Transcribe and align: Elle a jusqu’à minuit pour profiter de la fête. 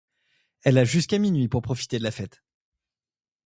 Elle 0.63 0.79
a 0.79 0.83
jusqu’à 0.83 1.19
minuit 1.19 1.47
pour 1.47 1.61
profiter 1.61 1.99
de 1.99 2.03
la 2.03 2.09
fête. 2.09 2.41